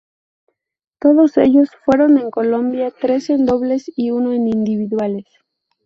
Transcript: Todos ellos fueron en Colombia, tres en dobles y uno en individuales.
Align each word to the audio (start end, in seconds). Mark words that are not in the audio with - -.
Todos 0.99 1.37
ellos 1.37 1.69
fueron 1.85 2.17
en 2.17 2.31
Colombia, 2.31 2.89
tres 2.99 3.29
en 3.29 3.45
dobles 3.45 3.83
y 3.95 4.09
uno 4.09 4.33
en 4.33 4.47
individuales. 4.47 5.25